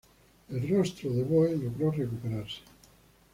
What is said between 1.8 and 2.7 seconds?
recuperarse.